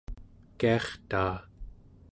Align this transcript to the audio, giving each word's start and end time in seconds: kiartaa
kiartaa 0.59 1.35